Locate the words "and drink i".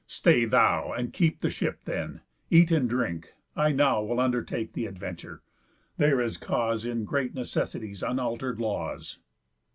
2.71-3.71